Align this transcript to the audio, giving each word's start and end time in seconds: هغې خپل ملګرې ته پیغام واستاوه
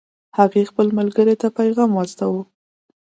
هغې 0.37 0.61
خپل 0.69 0.87
ملګرې 0.99 1.35
ته 1.41 1.47
پیغام 1.57 1.91
واستاوه 1.93 2.43